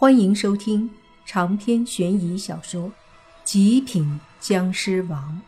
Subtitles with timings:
[0.00, 0.88] 欢迎收听
[1.26, 2.84] 长篇悬疑小说
[3.42, 5.42] 《极品僵尸王》，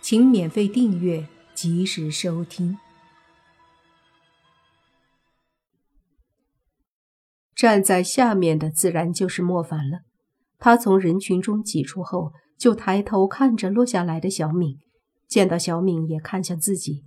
[0.00, 2.78] 请免费订阅，及时收听。
[7.54, 9.98] 站在下面的自然就是莫凡了。
[10.58, 14.78] 他从人群中挤出后，就抬头看着落下来的小敏，
[15.28, 17.04] 见到小敏也看向自己，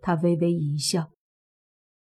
[0.00, 1.10] 他微微一笑。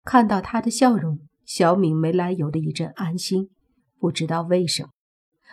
[0.04, 1.29] 看到他的笑容。
[1.50, 3.50] 小敏没来由的一阵安心，
[3.98, 4.90] 不知道为什么。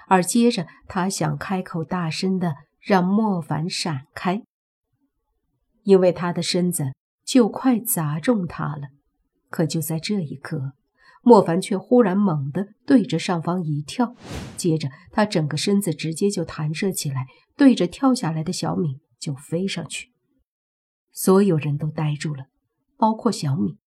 [0.08, 4.42] 而接着，他想开口大声的让莫凡闪开，
[5.84, 6.92] 因为他的身子
[7.24, 8.88] 就快砸中他了。
[9.48, 10.74] 可就在这一刻，
[11.22, 14.14] 莫凡却忽然猛地对着上方一跳，
[14.54, 17.26] 接着他整个身子直接就弹射起来，
[17.56, 20.12] 对着跳下来的小敏就飞上去。
[21.10, 22.48] 所有人都呆住了，
[22.98, 23.78] 包括小敏。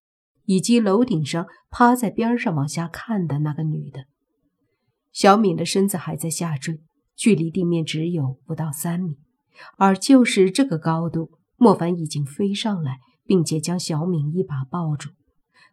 [0.49, 4.05] 以及楼顶上趴在边上往下看的那个女的，
[5.12, 6.81] 小敏的身子还在下坠，
[7.16, 9.20] 距离地面只有不到三米，
[9.77, 15.11] 而就是这个高度，莫凡已经飞上来，并且将小敏一把抱住。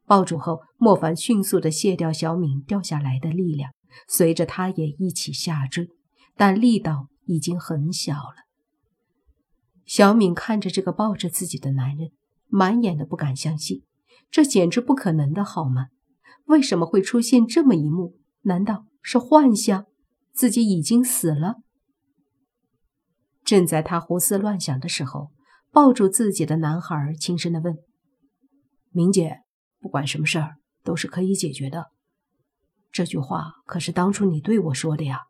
[0.04, 3.72] 抱住后，莫凡迅速地卸掉小敏掉下来的力量，
[4.06, 5.88] 随着他也一起下坠，
[6.36, 8.44] 但力道已经很小了。
[9.86, 12.10] 小敏看着这个抱着自己的男人，
[12.48, 13.82] 满眼的不敢相信。
[14.30, 15.88] 这简直不可能的，好吗？
[16.46, 18.18] 为什么会出现这么一幕？
[18.42, 19.86] 难道是幻象？
[20.32, 21.56] 自己已经死了？
[23.42, 25.30] 正在他胡思乱想的时候，
[25.70, 27.78] 抱住自己的男孩轻声的问
[28.92, 29.40] ：“明姐，
[29.80, 31.86] 不管什么事儿都是可以解决的。”
[32.92, 35.24] 这句话可是当初你对我说的呀。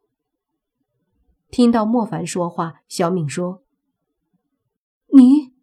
[1.50, 3.62] 听到莫凡说话，小敏说
[5.14, 5.54] ：“你，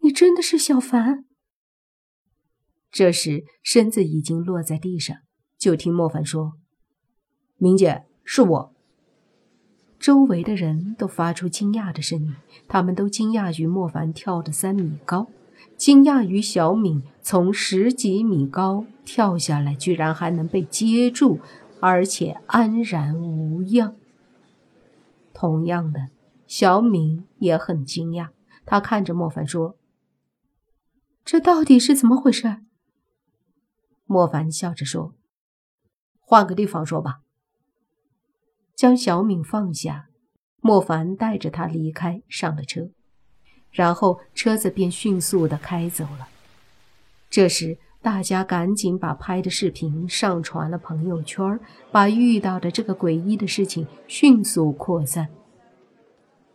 [0.00, 1.26] 你真的是小凡？”
[2.94, 5.16] 这时，身子已经落在地上，
[5.58, 6.52] 就听莫凡说
[7.58, 8.72] ：“明姐，是我。”
[9.98, 12.36] 周围的人都发出惊讶的声音，
[12.68, 15.26] 他们都惊讶于莫凡跳的三米高，
[15.76, 21.40] 惊讶于小敏从十几米高跳下来，居然还能被接住，
[21.80, 23.96] 而且安然无恙。
[25.32, 26.10] 同样的，
[26.46, 28.28] 小敏也很惊讶，
[28.64, 29.76] 她看着莫凡说
[31.24, 32.58] ：“这到底是怎么回事？”
[34.04, 35.14] 莫凡笑着说
[36.20, 37.20] ：“换个地方说吧。”
[38.76, 40.08] 将小敏放下，
[40.60, 42.90] 莫凡带着她离开，上了车，
[43.70, 46.28] 然后车子便迅速的开走了。
[47.30, 51.58] 这时，大家赶紧把拍的视频上传了朋友圈，
[51.90, 55.28] 把遇到的这个诡异的事情迅速扩散。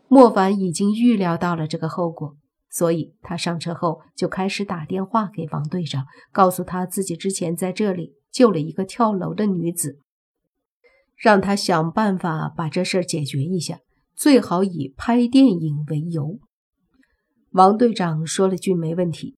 [0.08, 2.36] 莫凡已经预料到了这个后果。
[2.70, 10.00] 所以他上车后就开始打电话给王队长，告诉他自己之前在这里救了一个跳楼的女子，
[11.18, 13.80] 让他想办法把这事儿解决一下，
[14.16, 16.40] 最好以拍电影为由。
[17.52, 19.36] 王队长说了句没问题。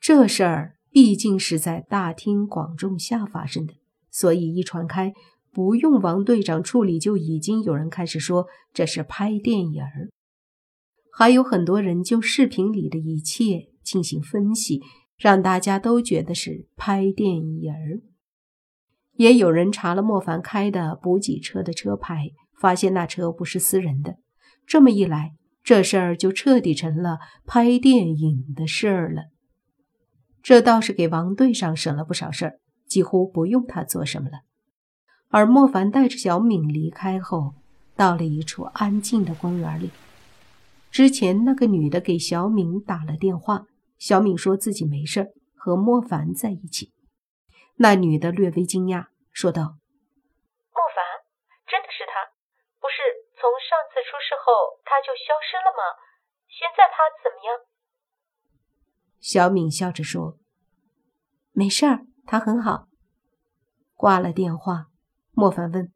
[0.00, 3.74] 这事儿毕竟是在大庭广众下发生的，
[4.10, 5.12] 所以一传开，
[5.52, 10.08] 不用王队长处理，就已经有人开始说这是拍电影儿。
[11.14, 14.80] 还有很多人就视频里的一切进行分析，
[15.18, 18.00] 让大家都觉得是拍电影儿。
[19.12, 24.16] 也有人查了莫凡开的补给车的车牌，发现那车不是私人的。
[24.66, 29.24] 这么一来，这事儿就彻底成了拍电影的事儿了。
[30.42, 34.38] 这倒是给王队长省了不少事儿，几乎不用他做什么了。
[35.28, 37.52] 而莫凡带着小敏离开后，
[37.94, 39.90] 到了一处安静的公园里。
[40.92, 43.64] 之前那个女的给小敏打了电话，
[43.98, 46.92] 小敏说自己没事和莫凡在一起。
[47.76, 49.62] 那女的略微惊讶，说道
[50.68, 51.02] ：“莫凡，
[51.66, 52.36] 真的是他？
[52.78, 53.00] 不是
[53.40, 54.52] 从上次出事后
[54.84, 55.80] 他就消失了吗？
[56.46, 57.64] 现在他怎么样？”
[59.18, 60.38] 小敏笑着说
[61.52, 62.88] ：“没事儿，他很好。”
[63.96, 64.88] 挂了电话，
[65.30, 65.90] 莫凡问：“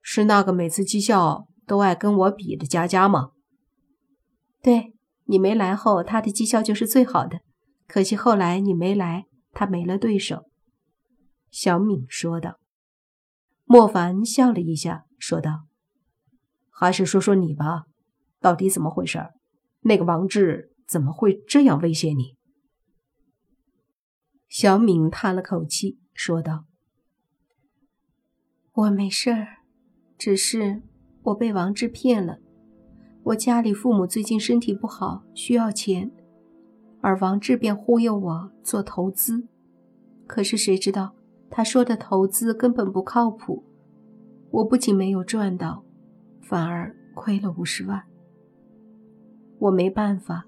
[0.00, 3.30] 是那个每次绩效？”都爱跟我比的佳佳吗？
[4.62, 4.94] 对
[5.26, 7.40] 你没来后，他的绩效就是最好的。
[7.86, 10.50] 可惜后来你没来，他没了对手。
[11.50, 12.58] 小敏说道。
[13.64, 15.66] 莫凡笑了一下，说道
[16.72, 17.84] ：“还是说说你吧，
[18.40, 19.28] 到底怎么回事？
[19.80, 22.36] 那个王志怎么会这样威胁你？”
[24.48, 26.64] 小敏叹了口气，说道
[28.72, 29.58] ：“我没事儿，
[30.16, 30.82] 只是……”
[31.28, 32.38] 我被王志骗了，
[33.22, 36.10] 我家里父母最近身体不好，需要钱，
[37.02, 39.46] 而王志便忽悠我做投资，
[40.26, 41.12] 可是谁知道
[41.50, 43.62] 他说的投资根本不靠谱，
[44.50, 45.84] 我不仅没有赚到，
[46.40, 48.02] 反而亏了五十万。
[49.58, 50.46] 我没办法，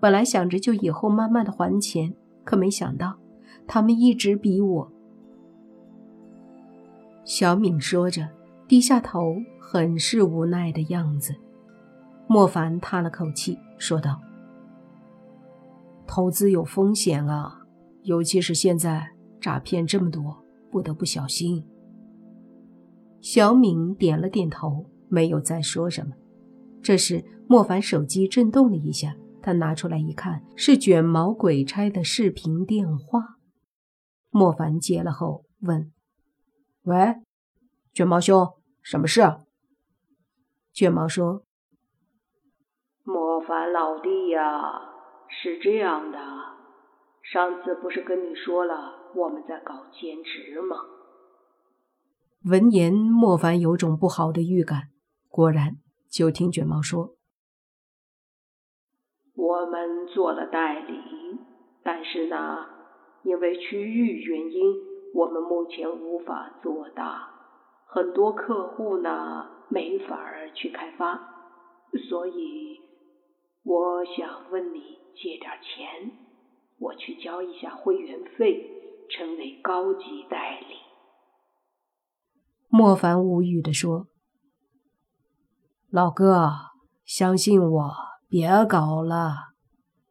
[0.00, 2.12] 本来想着就以后慢慢的还钱，
[2.42, 3.16] 可没想到
[3.64, 4.92] 他们一直逼我。
[7.24, 8.28] 小敏说着，
[8.66, 9.36] 低下头，
[9.68, 11.34] 很是无奈的样子。
[12.28, 14.20] 莫凡叹了口气，说道
[16.06, 17.62] ：“投资有风险啊，
[18.02, 19.10] 尤其是现在
[19.40, 21.66] 诈骗这么多，不得不小心。”
[23.20, 26.14] 小敏点了点头，没有再说什么。
[26.80, 33.38] 这时，莫凡手机震动了一下，他拿出来一看，是卷毛鬼差的视频电话。
[34.30, 35.90] 莫凡接了后问。
[36.84, 37.16] 喂，
[37.92, 38.48] 卷毛兄，
[38.80, 39.22] 什么事？
[40.76, 41.40] 卷毛说
[43.02, 44.92] ：“莫凡老弟呀，
[45.30, 46.18] 是这样的，
[47.22, 50.76] 上次不是跟你说了我们在搞兼职吗？”
[52.44, 54.90] 闻言，莫凡有种不好的预感。
[55.30, 55.78] 果然，
[56.10, 57.14] 就听卷毛说
[59.34, 61.00] ：“我们做了代理，
[61.82, 62.66] 但是呢，
[63.22, 64.84] 因为区域原因。”
[65.16, 67.30] 我们目前无法做大，
[67.86, 71.18] 很多客户呢没法儿去开发，
[72.08, 72.78] 所以
[73.62, 74.80] 我想问你
[75.14, 76.10] 借点钱，
[76.78, 78.70] 我去交一下会员费，
[79.10, 80.76] 成为高级代理。
[82.68, 84.08] 莫凡无语的说
[85.90, 86.50] ：“老哥，
[87.04, 87.94] 相信我，
[88.28, 89.52] 别搞了，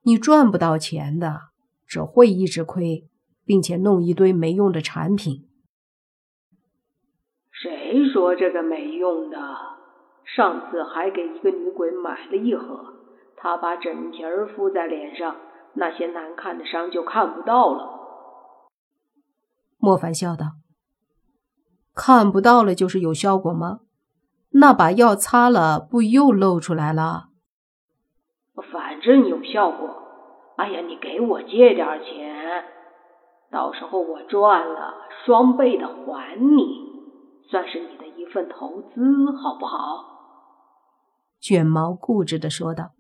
[0.04, 1.50] 你赚不到钱的，
[1.86, 3.10] 只会一直亏。”
[3.48, 5.48] 并且弄一堆没用的产品。
[7.96, 9.38] 谁说这个没用的？
[10.26, 12.94] 上次还给一个女鬼买了一盒，
[13.38, 15.38] 她把整瓶儿敷在脸上，
[15.76, 17.90] 那些难看的伤就看不到了。
[19.78, 20.46] 莫凡笑道
[21.96, 23.80] ：“看不到了就是有效果吗？
[24.52, 27.30] 那把药擦了，不又露出来了？
[28.74, 30.04] 反正有效果。
[30.58, 32.66] 哎呀，你给我借点钱。”
[33.52, 36.95] 到时候我赚了，双倍的还你，
[37.50, 39.02] 算是你的一份投资，
[39.38, 40.14] 好不好？
[41.40, 42.92] 卷毛固执的说道。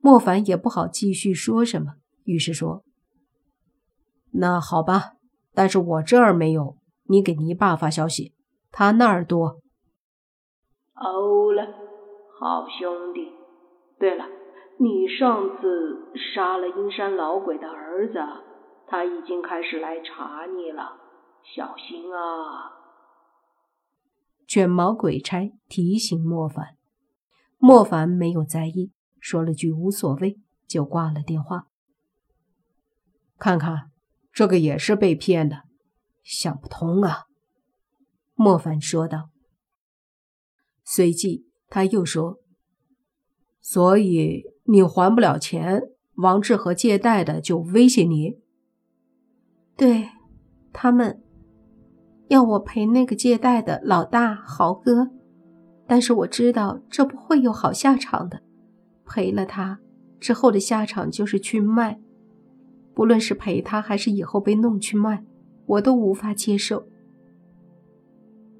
[0.00, 1.94] 莫凡也不好继续说什么，
[2.24, 2.84] 于是说
[4.34, 5.14] ：“那好吧，
[5.54, 8.34] 但是我这儿没有，你给你爸发消息，
[8.70, 9.60] 他那儿多。”
[10.94, 11.66] 哦了，
[12.38, 13.32] 好兄弟。
[13.98, 14.26] 对了，
[14.78, 18.18] 你上次杀了阴山老鬼的儿子。
[18.88, 20.96] 他已经开始来查你了，
[21.56, 22.75] 小心啊！
[24.46, 26.76] 卷毛鬼差提醒莫凡，
[27.58, 31.66] 莫凡没有在意，说了句无所谓，就挂了电话。
[33.38, 33.90] 看看，
[34.32, 35.64] 这个也是被骗的，
[36.22, 37.24] 想不通啊！
[38.34, 39.30] 莫凡说道。
[40.84, 42.38] 随即他又说
[43.60, 45.82] ：“所以你还不了钱，
[46.14, 48.38] 王志和借贷的就威胁你。”
[49.76, 50.10] 对，
[50.72, 51.22] 他们
[52.28, 55.10] 要我陪那个借贷的老大豪哥，
[55.86, 58.40] 但是我知道这不会有好下场的。
[59.04, 59.78] 赔了他
[60.18, 62.00] 之后的下场就是去卖，
[62.94, 65.24] 不论是赔他还是以后被弄去卖，
[65.66, 66.84] 我都无法接受。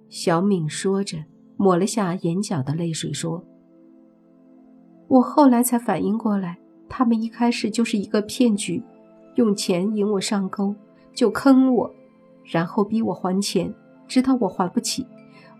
[0.09, 1.19] 小敏说着，
[1.57, 3.45] 抹了下眼角的泪水，说
[5.09, 8.85] ：“我后来才反应过来，他们一开始就是一个骗局，
[9.35, 10.75] 用钱引我上钩。”
[11.13, 11.95] 就坑我，
[12.47, 13.75] 然后逼我还钱，
[14.07, 15.07] 直到我还不起，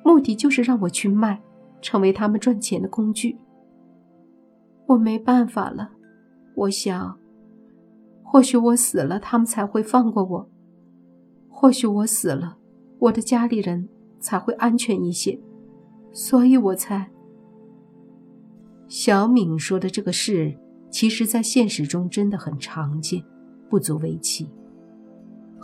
[0.05, 1.43] 目的就是让我去卖，
[1.83, 3.37] 成为他们赚钱的工具。
[4.87, 5.91] 我没办法了，
[6.55, 7.19] 我想，
[8.23, 10.49] 或许我死了，他们才会放过我；
[11.49, 12.57] 或许我死了，
[13.01, 13.89] 我的家里人
[14.21, 15.41] 才会安全一些，
[16.13, 17.11] 所以我才……
[18.87, 20.57] 小敏说的这个事，
[20.89, 23.25] 其实在现实中真的很常见，
[23.69, 24.49] 不足为奇。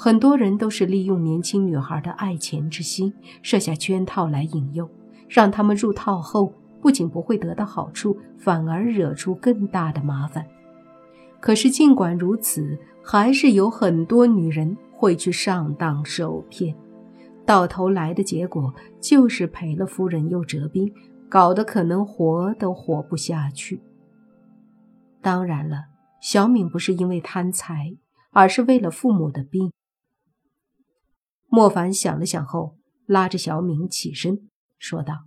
[0.05, 4.91] 很多人都是利用年轻女孩的爱钱之心，设下圈套来引诱，
[5.29, 10.45] 让他们入套后，不仅不会得到好处，反而惹出更大的麻烦。
[11.39, 16.75] 可是尽管如此，还是有很多女人会去上当受骗，
[17.47, 20.93] 到头来的结果就是赔了夫人又折兵，
[21.29, 23.81] 搞得可能活都活不下去。
[25.21, 25.85] 当然了，
[26.21, 27.95] 小敏不是因为贪财，
[28.33, 29.71] 而是为了父母的病。
[31.55, 35.27] 莫凡想了想后，拉着小敏起身，说道：“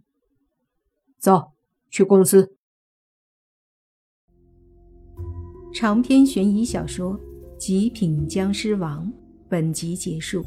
[1.21, 1.51] 走
[1.91, 2.57] 去公司。”
[5.71, 7.13] 长篇悬疑小说
[7.59, 9.05] 《极品僵尸王》
[9.47, 10.43] 本集结束，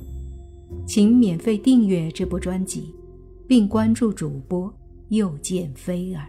[0.85, 2.93] 请免费订阅这部专辑，
[3.47, 4.77] 并关注主播
[5.11, 6.29] 又见菲儿，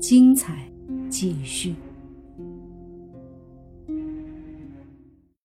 [0.00, 0.70] 精彩
[1.10, 1.74] 继续。